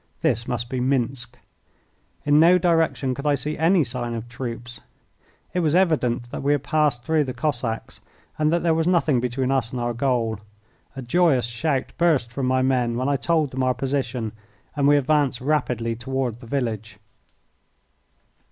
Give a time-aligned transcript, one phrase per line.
[0.21, 1.37] This must be Minsk.
[2.25, 4.81] In no direction could I see any signs of troops.
[5.53, 8.01] It was evident that we had passed through the Cossacks
[8.39, 10.39] and that there was nothing between us and our goal.
[10.95, 14.31] A joyous shout burst from my men when I told them our position,
[14.75, 16.97] and we advanced rapidly toward the village.